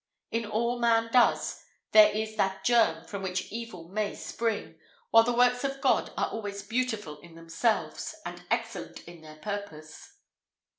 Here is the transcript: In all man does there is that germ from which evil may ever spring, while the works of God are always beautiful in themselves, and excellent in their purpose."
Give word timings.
In 0.31 0.47
all 0.47 0.79
man 0.79 1.11
does 1.13 1.63
there 1.91 2.09
is 2.11 2.35
that 2.35 2.63
germ 2.65 3.05
from 3.05 3.21
which 3.21 3.51
evil 3.51 3.87
may 3.89 4.07
ever 4.07 4.15
spring, 4.15 4.79
while 5.11 5.21
the 5.21 5.31
works 5.31 5.63
of 5.63 5.79
God 5.79 6.11
are 6.17 6.29
always 6.31 6.63
beautiful 6.63 7.19
in 7.19 7.35
themselves, 7.35 8.15
and 8.25 8.41
excellent 8.49 9.03
in 9.07 9.21
their 9.21 9.35
purpose." 9.37 10.13